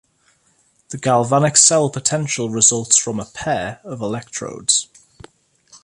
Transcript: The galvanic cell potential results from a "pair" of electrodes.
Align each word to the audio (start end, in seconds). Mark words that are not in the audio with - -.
The 0.89 0.97
galvanic 0.97 1.55
cell 1.57 1.87
potential 1.91 2.49
results 2.49 2.97
from 2.97 3.19
a 3.19 3.25
"pair" 3.25 3.81
of 3.83 4.01
electrodes. 4.01 4.87